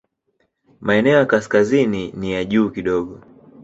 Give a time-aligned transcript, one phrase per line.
[0.81, 3.21] Maeneo ya kaskazini ni ya juu kidogo.